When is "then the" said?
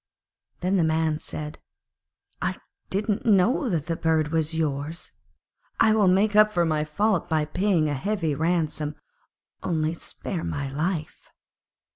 0.61-0.83